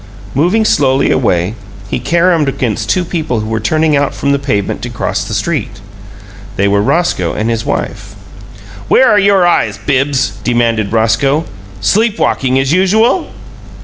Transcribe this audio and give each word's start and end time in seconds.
Moving 0.33 0.65
slowly 0.65 1.11
away, 1.11 1.53
he 1.87 1.99
caromed 1.99 2.47
against 2.49 2.89
two 2.89 3.05
people 3.05 3.39
who 3.41 3.47
were 3.47 3.59
turning 3.59 3.95
out 3.95 4.15
from 4.15 4.31
the 4.31 4.39
pavement 4.39 4.81
to 4.81 4.89
cross 4.89 5.23
the 5.23 5.35
street. 5.35 5.79
They 6.55 6.67
were 6.67 6.81
Roscoe 6.81 7.33
and 7.33 7.51
his 7.51 7.65
wife. 7.67 8.15
"Where 8.87 9.07
are 9.07 9.19
your 9.19 9.45
eyes, 9.45 9.77
Bibbs?" 9.77 10.37
demanded 10.43 10.91
Roscoe. 10.91 11.45
"Sleep 11.81 12.17
walking, 12.17 12.57
as 12.57 12.73
usual?" 12.73 13.27